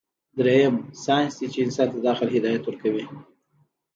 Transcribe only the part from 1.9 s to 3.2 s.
ته د عقل هدايت ورکوي